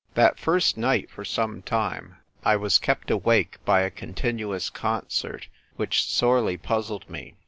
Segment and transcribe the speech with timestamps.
[0.15, 6.03] That first night, for some time, I was kept awake by a continuous concert, which
[6.03, 7.35] sorely puzzled me.